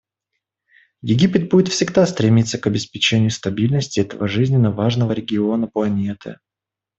Египет 1.03 1.47
будет 1.49 1.67
всегда 1.67 2.07
стремиться 2.07 2.57
к 2.57 2.65
обеспечению 2.65 3.29
стабильности 3.29 3.99
этого 3.99 4.27
жизненно 4.27 4.71
важного 4.71 5.11
региона 5.11 5.67
планеты. 5.67 6.39